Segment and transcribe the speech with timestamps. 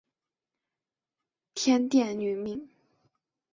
[1.53, 2.67] 天钿女命。